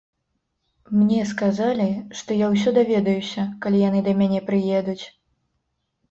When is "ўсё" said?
2.53-2.73